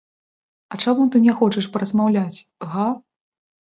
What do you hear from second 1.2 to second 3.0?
не хочаш паразмаўляць, га?!